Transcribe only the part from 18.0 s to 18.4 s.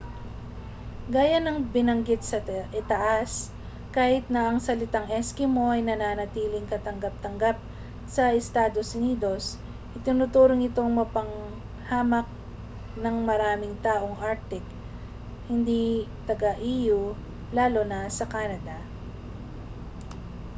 sa